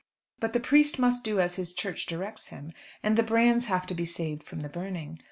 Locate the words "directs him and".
2.07-3.15